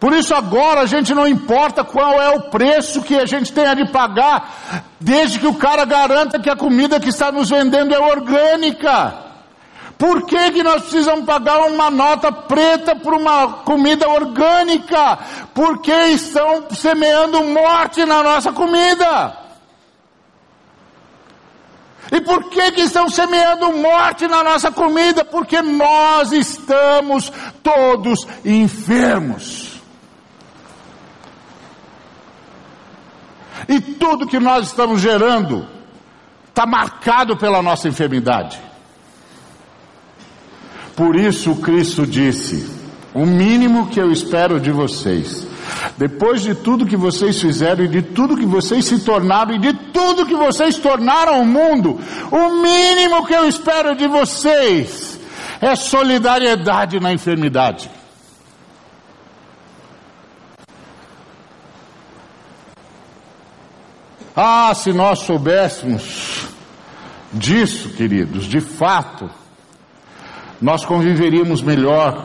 [0.00, 3.72] Por isso agora a gente não importa qual é o preço que a gente tenha
[3.74, 4.52] de pagar,
[4.98, 9.21] desde que o cara garanta que a comida que está nos vendendo é orgânica.
[10.02, 15.16] Por que, que nós precisamos pagar uma nota preta por uma comida orgânica?
[15.54, 19.38] Porque estão semeando morte na nossa comida.
[22.10, 25.24] E por que, que estão semeando morte na nossa comida?
[25.24, 29.80] Porque nós estamos todos enfermos.
[33.68, 35.64] E tudo que nós estamos gerando
[36.48, 38.71] está marcado pela nossa enfermidade.
[40.96, 42.68] Por isso Cristo disse:
[43.14, 45.46] o mínimo que eu espero de vocês
[45.96, 49.72] depois de tudo que vocês fizeram e de tudo que vocês se tornaram e de
[49.92, 52.00] tudo que vocês tornaram o mundo,
[52.30, 55.18] o mínimo que eu espero de vocês
[55.60, 57.90] é solidariedade na enfermidade.
[64.34, 66.46] Ah, se nós soubéssemos
[67.32, 69.30] disso, queridos, de fato,
[70.62, 72.24] nós conviveríamos melhor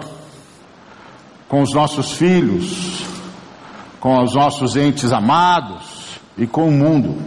[1.48, 3.04] com os nossos filhos,
[4.00, 7.18] com os nossos entes amados e com o mundo.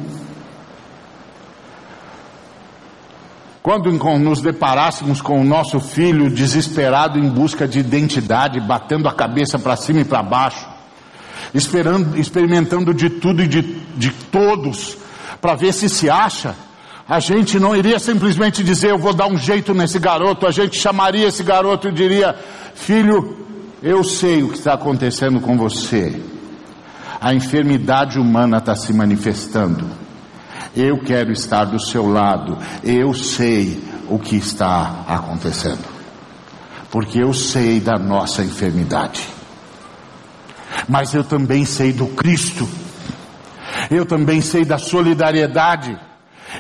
[3.60, 9.58] Quando nos deparássemos com o nosso filho desesperado em busca de identidade, batendo a cabeça
[9.58, 10.66] para cima e para baixo,
[11.52, 13.62] experimentando de tudo e de,
[13.96, 14.96] de todos,
[15.40, 16.54] para ver se se acha,
[17.10, 20.78] a gente não iria simplesmente dizer eu vou dar um jeito nesse garoto, a gente
[20.78, 22.34] chamaria esse garoto e diria:
[22.74, 23.36] Filho,
[23.82, 26.30] eu sei o que está acontecendo com você
[27.20, 29.86] a enfermidade humana está se manifestando.
[30.74, 35.84] Eu quero estar do seu lado, eu sei o que está acontecendo,
[36.90, 39.28] porque eu sei da nossa enfermidade.
[40.88, 42.66] mas eu também sei do Cristo.
[43.90, 45.96] Eu também sei da solidariedade.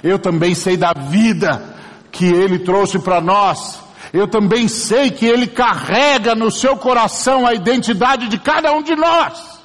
[0.02, 1.62] Eu também sei da vida
[2.10, 3.80] que Ele trouxe para nós.
[4.12, 8.96] Eu também sei que Ele carrega no seu coração a identidade de cada um de
[8.96, 9.60] nós.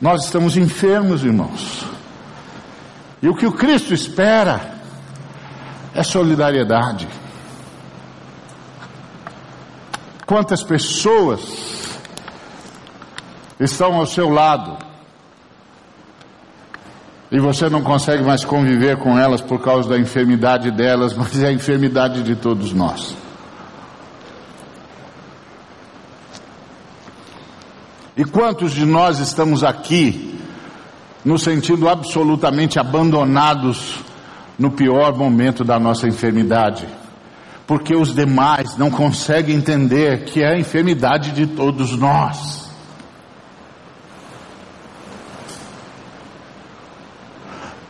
[0.00, 1.84] Nós estamos enfermos, irmãos.
[3.22, 4.74] E o que o Cristo espera
[5.94, 7.08] é solidariedade.
[10.26, 12.00] Quantas pessoas
[13.60, 14.91] estão ao seu lado
[17.32, 21.48] e você não consegue mais conviver com elas por causa da enfermidade delas, mas é
[21.48, 23.16] a enfermidade de todos nós.
[28.14, 30.38] E quantos de nós estamos aqui
[31.24, 34.00] no sentido absolutamente abandonados
[34.58, 36.86] no pior momento da nossa enfermidade?
[37.66, 42.71] Porque os demais não conseguem entender que é a enfermidade de todos nós.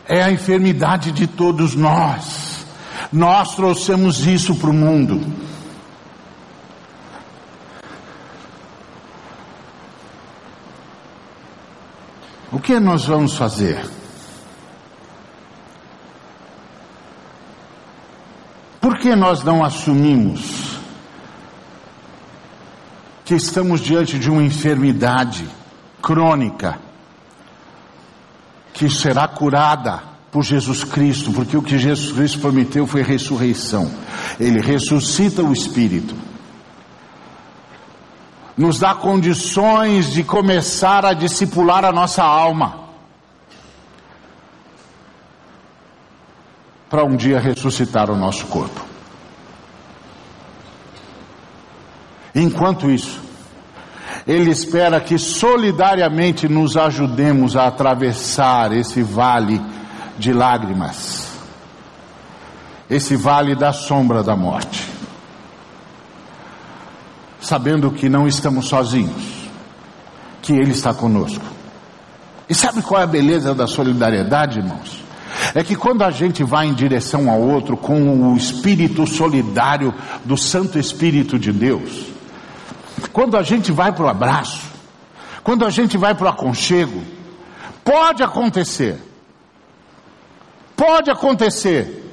[0.07, 2.65] É a enfermidade de todos nós.
[3.11, 5.21] Nós trouxemos isso para o mundo.
[12.51, 13.83] O que nós vamos fazer?
[18.79, 20.77] Por que nós não assumimos
[23.25, 25.47] que estamos diante de uma enfermidade
[26.01, 26.77] crônica?
[28.73, 30.01] Que será curada
[30.31, 33.89] por Jesus Cristo, porque o que Jesus Cristo prometeu foi ressurreição.
[34.39, 36.15] Ele ressuscita o espírito.
[38.57, 42.81] Nos dá condições de começar a discipular a nossa alma.
[46.89, 48.83] Para um dia ressuscitar o nosso corpo.
[52.33, 53.21] Enquanto isso,
[54.25, 59.61] ele espera que solidariamente nos ajudemos a atravessar esse vale
[60.17, 61.27] de lágrimas,
[62.89, 64.87] esse vale da sombra da morte,
[67.41, 69.49] sabendo que não estamos sozinhos,
[70.41, 71.43] que Ele está conosco.
[72.47, 75.03] E sabe qual é a beleza da solidariedade, irmãos?
[75.53, 79.93] É que quando a gente vai em direção ao outro com o espírito solidário
[80.23, 82.12] do Santo Espírito de Deus,
[83.11, 84.71] quando a gente vai para o abraço,
[85.43, 87.03] quando a gente vai para o aconchego,
[87.83, 88.99] pode acontecer.
[90.75, 92.11] Pode acontecer.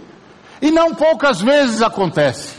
[0.61, 2.55] E não poucas vezes acontece.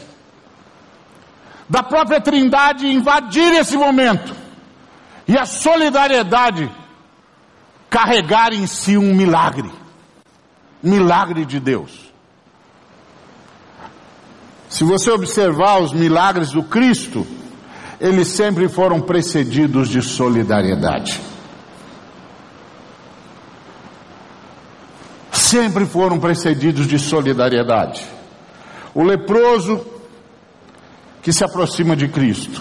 [1.69, 4.35] Da própria Trindade invadir esse momento.
[5.27, 6.69] E a solidariedade
[7.89, 9.71] carregar em si um milagre.
[10.81, 12.11] Milagre de Deus.
[14.67, 17.27] Se você observar os milagres do Cristo,
[18.01, 21.21] eles sempre foram precedidos de solidariedade.
[25.31, 28.03] Sempre foram precedidos de solidariedade.
[28.95, 29.85] O leproso
[31.21, 32.59] que se aproxima de Cristo.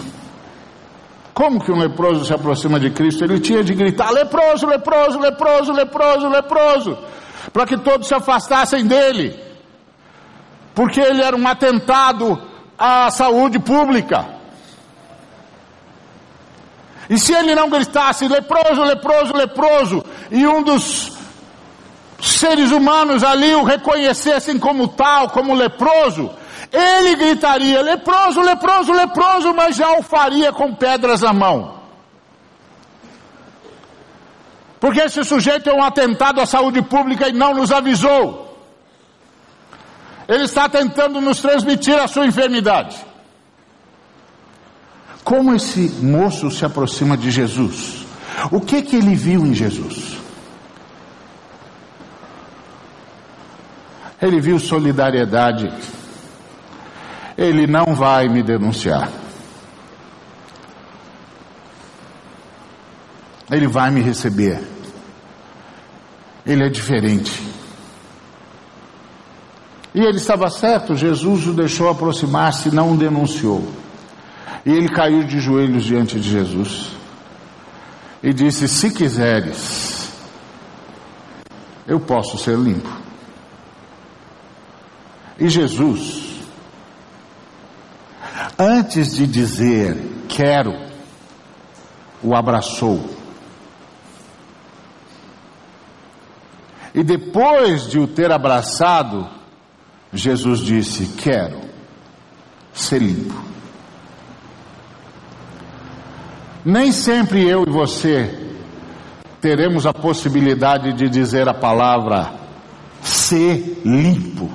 [1.32, 3.24] Como que um leproso se aproxima de Cristo?
[3.24, 6.98] Ele tinha de gritar: leproso, leproso, leproso, leproso, leproso,
[7.50, 9.40] para que todos se afastassem dele,
[10.74, 12.38] porque ele era um atentado
[12.78, 14.39] à saúde pública.
[17.10, 21.10] E se ele não gritasse leproso, leproso, leproso, e um dos
[22.22, 26.30] seres humanos ali o reconhecessem como tal, como leproso,
[26.72, 31.80] ele gritaria leproso, leproso, leproso, mas já o faria com pedras na mão.
[34.78, 38.56] Porque esse sujeito é um atentado à saúde pública e não nos avisou.
[40.28, 43.09] Ele está tentando nos transmitir a sua enfermidade.
[45.30, 48.04] Como esse moço se aproxima de Jesus?
[48.50, 50.18] O que que ele viu em Jesus?
[54.20, 55.72] Ele viu solidariedade.
[57.38, 59.08] Ele não vai me denunciar.
[63.48, 64.60] Ele vai me receber.
[66.44, 67.40] Ele é diferente.
[69.94, 73.79] E ele estava certo, Jesus o deixou aproximar-se, não o denunciou.
[74.64, 76.90] E ele caiu de joelhos diante de Jesus
[78.22, 80.12] e disse: Se quiseres,
[81.86, 82.90] eu posso ser limpo.
[85.38, 86.42] E Jesus,
[88.58, 89.96] antes de dizer
[90.28, 90.72] quero,
[92.22, 93.18] o abraçou.
[96.94, 99.26] E depois de o ter abraçado,
[100.12, 101.60] Jesus disse: Quero
[102.74, 103.49] ser limpo.
[106.64, 108.38] Nem sempre eu e você
[109.40, 112.32] teremos a possibilidade de dizer a palavra
[113.02, 114.50] ser limpo,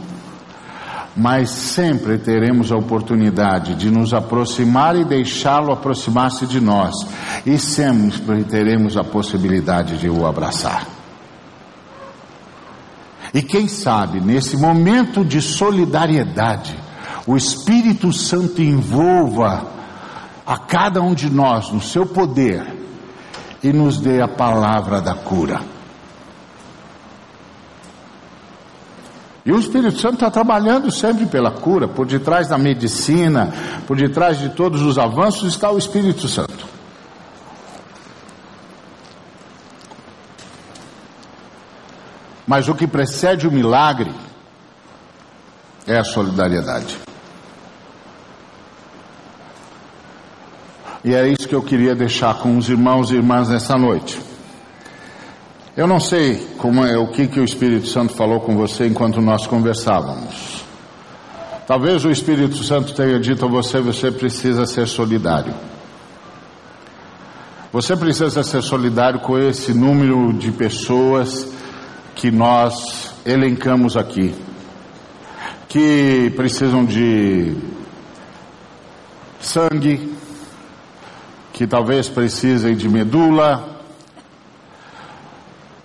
[1.18, 6.94] mas sempre teremos a oportunidade de nos aproximar e deixá-lo aproximar-se de nós,
[7.44, 10.86] e sempre teremos a possibilidade de o abraçar.
[13.34, 16.76] E quem sabe, nesse momento de solidariedade,
[17.26, 19.75] o Espírito Santo envolva
[20.46, 22.66] a cada um de nós no seu poder
[23.64, 25.60] e nos dê a palavra da cura.
[29.46, 33.54] E o Espírito Santo está trabalhando sempre pela cura, por detrás da medicina,
[33.86, 36.66] por detrás de todos os avanços está o Espírito Santo.
[42.48, 44.12] Mas o que precede o milagre
[45.88, 47.05] é a solidariedade.
[51.06, 54.20] E é isso que eu queria deixar com os irmãos e irmãs nessa noite.
[55.78, 59.22] Eu não sei como é o que, que o Espírito Santo falou com você enquanto
[59.22, 60.66] nós conversávamos.
[61.68, 65.54] Talvez o Espírito Santo tenha dito a você: você precisa ser solidário.
[67.72, 71.48] Você precisa ser solidário com esse número de pessoas
[72.16, 74.34] que nós elencamos aqui,
[75.68, 77.56] que precisam de
[79.40, 80.16] sangue,
[81.56, 83.80] que talvez precisem de medula.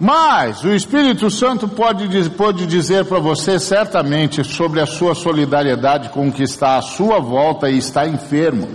[0.00, 6.26] Mas o Espírito Santo pode, pode dizer para você certamente sobre a sua solidariedade com
[6.26, 8.68] o que está à sua volta e está enfermo.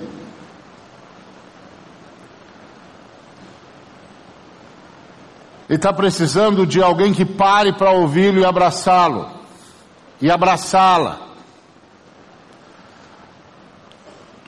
[5.68, 9.30] Ele está precisando de alguém que pare para ouvi-lo e abraçá-lo,
[10.22, 11.25] e abraçá-la.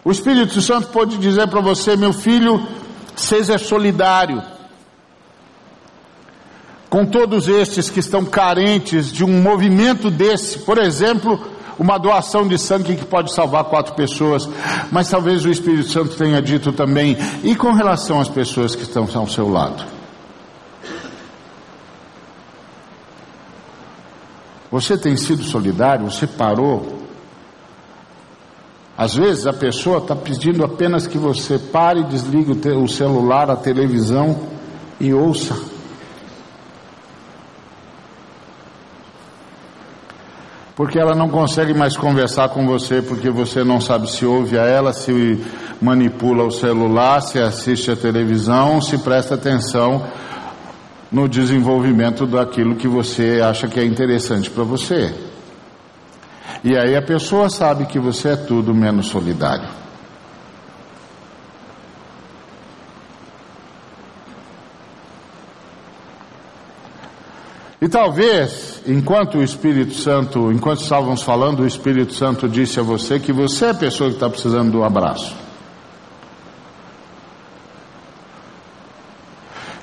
[0.08, 2.66] O Espírito Santo pode dizer para você, meu filho,
[3.14, 4.42] seja solidário
[6.90, 11.38] com todos estes que estão carentes de um movimento desse, por exemplo,
[11.78, 14.48] uma doação de sangue que pode salvar quatro pessoas,
[14.90, 19.10] mas talvez o Espírito Santo tenha dito também, e com relação às pessoas que estão
[19.14, 19.84] ao seu lado?
[24.72, 26.10] Você tem sido solidário?
[26.10, 26.97] Você parou
[28.98, 34.36] às vezes a pessoa está pedindo apenas que você pare, desligue o celular, a televisão
[35.00, 35.56] e ouça.
[40.76, 44.64] Porque ela não consegue mais conversar com você, porque você não sabe se ouve a
[44.64, 45.44] ela, se
[45.80, 50.08] manipula o celular, se assiste a televisão, se presta atenção
[51.12, 55.27] no desenvolvimento daquilo que você acha que é interessante para você.
[56.64, 59.70] E aí a pessoa sabe que você é tudo menos solidário.
[67.80, 73.20] E talvez, enquanto o Espírito Santo, enquanto estávamos falando, o Espírito Santo disse a você
[73.20, 75.36] que você é a pessoa que está precisando do abraço.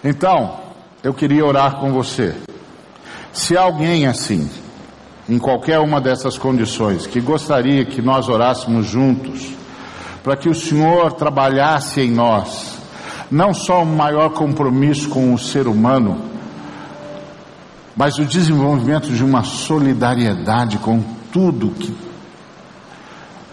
[0.02, 0.60] Então,
[1.02, 2.34] eu queria orar com você.
[3.32, 4.50] Se alguém assim,
[5.28, 9.52] em qualquer uma dessas condições, que gostaria que nós orássemos juntos,
[10.22, 12.78] para que o Senhor trabalhasse em nós,
[13.30, 16.20] não só um maior compromisso com o ser humano,
[17.96, 21.02] mas o desenvolvimento de uma solidariedade com
[21.32, 21.94] tudo que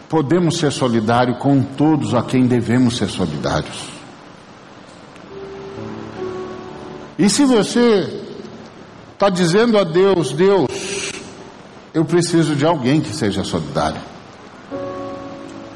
[0.09, 3.89] podemos ser solidários com todos a quem devemos ser solidários.
[7.17, 8.21] E se você
[9.13, 11.10] está dizendo a Deus, Deus,
[11.93, 13.99] eu preciso de alguém que seja solidário,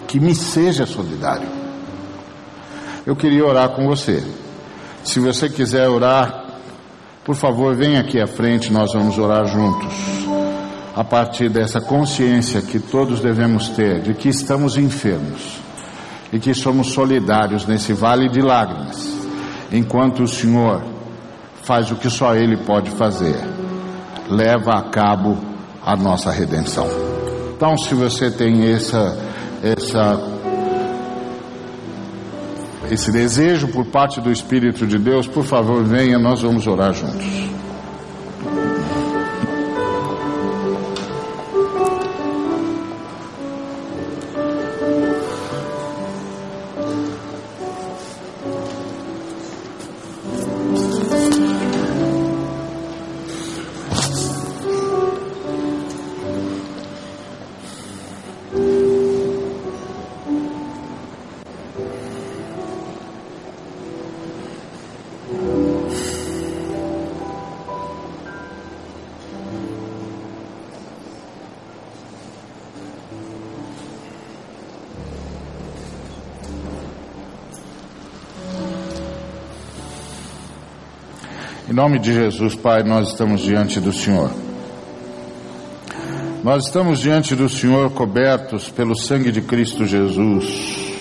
[0.07, 1.47] que me seja solidário.
[3.05, 4.23] Eu queria orar com você.
[5.03, 6.45] Se você quiser orar,
[7.23, 9.93] por favor, venha aqui à frente, nós vamos orar juntos.
[10.95, 15.57] A partir dessa consciência que todos devemos ter de que estamos enfermos
[16.31, 19.13] e que somos solidários nesse vale de lágrimas,
[19.71, 20.81] enquanto o Senhor
[21.63, 23.35] faz o que só Ele pode fazer,
[24.29, 25.54] leva a cabo
[25.85, 26.87] a nossa redenção.
[27.55, 29.17] Então, se você tem essa,
[29.63, 30.19] essa,
[32.89, 37.25] esse desejo por parte do Espírito de Deus, por favor, venha, nós vamos orar juntos.
[81.75, 84.31] Nome de Jesus, Pai, nós estamos diante do Senhor.
[86.41, 90.93] Nós estamos diante do Senhor cobertos pelo sangue de Cristo Jesus,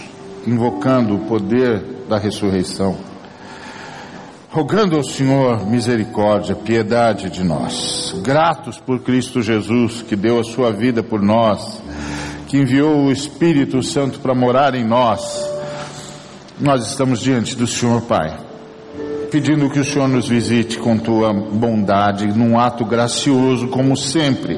[0.45, 2.97] invocando o poder da ressurreição,
[4.51, 10.73] rogando ao Senhor misericórdia, piedade de nós, gratos por Cristo Jesus que deu a sua
[10.73, 11.81] vida por nós,
[12.49, 15.49] que enviou o Espírito Santo para morar em nós.
[16.59, 18.54] Nós estamos diante do Senhor, Pai
[19.35, 24.57] pedindo que o Senhor nos visite com tua bondade, num ato gracioso, como sempre.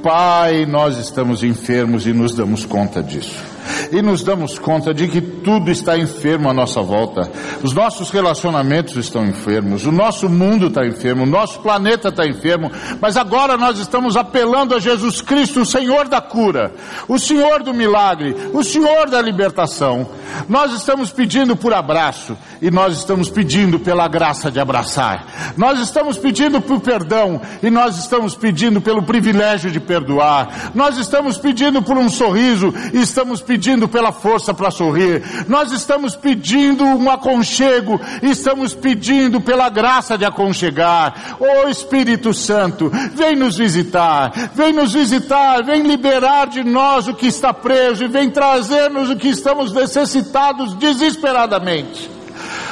[0.00, 3.57] Pai, nós estamos enfermos e nos damos conta disso
[3.92, 7.30] e nos damos conta de que tudo está enfermo à nossa volta.
[7.62, 12.70] Os nossos relacionamentos estão enfermos, o nosso mundo está enfermo, o nosso planeta está enfermo,
[13.00, 16.72] mas agora nós estamos apelando a Jesus Cristo, o Senhor da cura,
[17.06, 20.08] o Senhor do milagre, o Senhor da libertação.
[20.48, 25.54] Nós estamos pedindo por abraço e nós estamos pedindo pela graça de abraçar.
[25.56, 30.72] Nós estamos pedindo por perdão e nós estamos pedindo pelo privilégio de perdoar.
[30.74, 35.72] Nós estamos pedindo por um sorriso e estamos pedindo pedindo pela força para sorrir, nós
[35.72, 41.36] estamos pedindo um aconchego, estamos pedindo pela graça de aconchegar.
[41.40, 47.14] Ô oh, Espírito Santo, vem nos visitar, vem nos visitar, vem liberar de nós o
[47.14, 52.17] que está preso e vem trazer-nos o que estamos necessitados desesperadamente.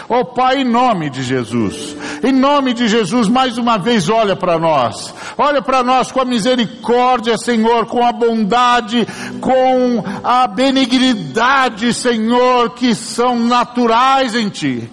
[0.09, 4.37] Ó oh, Pai, em nome de Jesus, em nome de Jesus, mais uma vez olha
[4.37, 9.05] para nós, olha para nós com a misericórdia, Senhor, com a bondade,
[9.41, 14.89] com a benignidade, Senhor, que são naturais em Ti.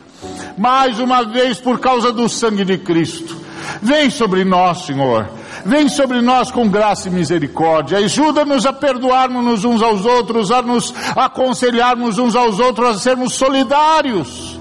[0.57, 3.37] Mais uma vez, por causa do sangue de Cristo,
[3.81, 5.29] vem sobre nós, Senhor.
[5.65, 7.99] Vem sobre nós com graça e misericórdia.
[7.99, 14.52] Ajuda-nos a perdoarmos uns aos outros, a nos aconselharmos uns aos outros, a sermos solidários.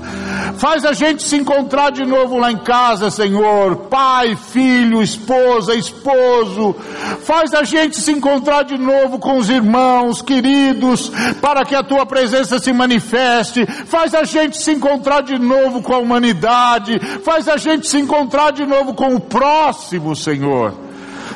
[0.63, 3.89] Faz a gente se encontrar de novo lá em casa, Senhor.
[3.91, 6.77] Pai, filho, esposa, esposo.
[7.25, 11.11] Faz a gente se encontrar de novo com os irmãos queridos,
[11.41, 13.67] para que a tua presença se manifeste.
[13.67, 16.97] Faz a gente se encontrar de novo com a humanidade.
[17.25, 20.75] Faz a gente se encontrar de novo com o próximo, Senhor.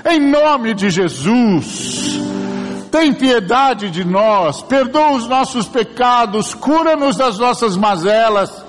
[0.08, 2.20] Em nome de Jesus.
[2.92, 8.65] Tem piedade de nós, perdoa os nossos pecados, cura-nos das nossas mazelas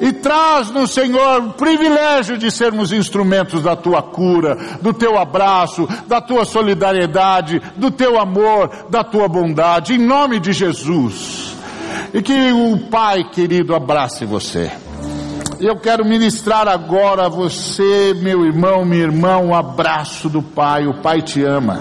[0.00, 6.20] e traz-nos, Senhor, o privilégio de sermos instrumentos da tua cura, do teu abraço, da
[6.20, 11.54] tua solidariedade, do teu amor, da tua bondade, em nome de Jesus.
[12.12, 14.70] E que o Pai querido abrace você.
[15.60, 20.86] Eu quero ministrar agora a você, meu irmão, minha irmã, um abraço do Pai.
[20.86, 21.80] O Pai te ama.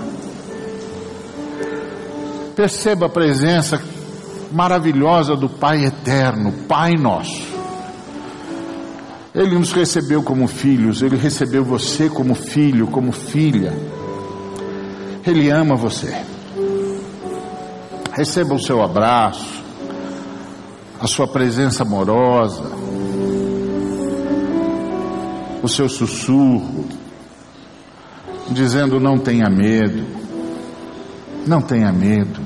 [2.55, 3.82] Perceba a presença
[4.51, 7.53] maravilhosa do Pai eterno, Pai nosso.
[9.36, 13.73] Ele nos recebeu como filhos, Ele recebeu você como filho, como filha.
[15.25, 16.13] Ele ama você.
[18.11, 19.63] Receba o seu abraço,
[20.99, 22.63] a sua presença amorosa,
[25.63, 26.86] o seu sussurro,
[28.51, 30.05] dizendo: não tenha medo,
[31.47, 32.39] não tenha medo,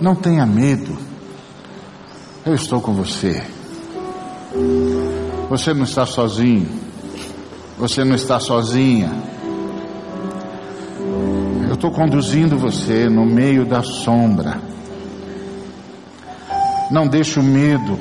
[0.00, 0.98] não tenha medo,
[2.44, 3.44] eu estou com você.
[5.48, 6.68] Você não está sozinho.
[7.78, 9.10] Você não está sozinha.
[11.68, 14.60] Eu estou conduzindo você no meio da sombra.
[16.90, 17.98] Não deixe o medo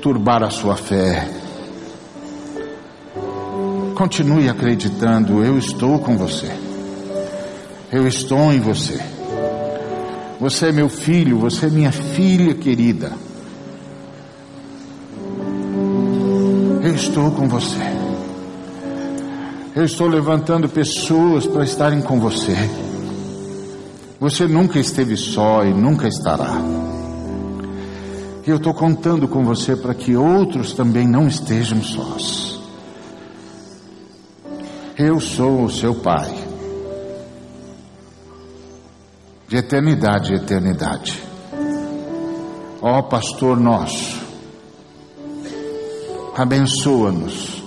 [0.00, 1.28] turbar a sua fé.
[3.94, 6.50] Continue acreditando, eu estou com você.
[7.90, 9.00] Eu estou em você.
[10.38, 13.12] Você é meu filho, você é minha filha querida.
[16.98, 17.78] Estou com você.
[19.74, 22.56] Eu estou levantando pessoas para estarem com você.
[24.18, 26.60] Você nunca esteve só e nunca estará.
[28.44, 32.58] Eu estou contando com você para que outros também não estejam sós.
[34.96, 36.34] Eu sou o seu Pai,
[39.46, 41.22] de eternidade eternidade.
[42.82, 44.27] Ó Pastor nosso,
[46.38, 47.64] abençoa-nos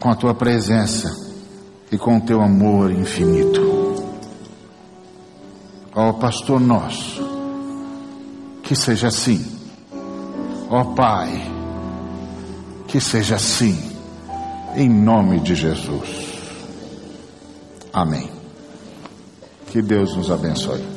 [0.00, 1.14] com a tua presença
[1.92, 3.62] e com o teu amor infinito.
[5.94, 7.22] Ó pastor nosso,
[8.62, 9.44] que seja assim.
[10.70, 11.30] Ó Pai,
[12.88, 13.78] que seja assim,
[14.74, 16.32] em nome de Jesus.
[17.92, 18.30] Amém.
[19.66, 20.93] Que Deus nos abençoe.